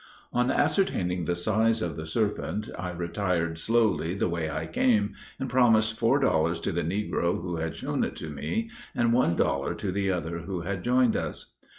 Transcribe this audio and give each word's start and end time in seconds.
On 0.33 0.49
ascertaining 0.49 1.25
the 1.25 1.35
size 1.35 1.83
of 1.83 1.95
the 1.95 2.07
serpent, 2.07 2.71
I 2.75 2.89
retired 2.89 3.59
slowly 3.59 4.15
the 4.15 4.27
way 4.27 4.49
I 4.49 4.65
came, 4.65 5.13
and 5.39 5.47
promised 5.47 5.95
four 5.95 6.17
dollars 6.17 6.59
to 6.61 6.71
the 6.71 6.81
negro 6.81 7.39
who 7.39 7.57
had 7.57 7.75
shown 7.75 8.03
it 8.03 8.15
to 8.15 8.31
me, 8.31 8.71
and 8.95 9.13
one 9.13 9.35
dollar 9.35 9.75
to 9.75 9.91
the 9.91 10.09
other 10.09 10.39
who 10.39 10.61
had 10.61 10.83
joined 10.83 11.15
us. 11.15 11.53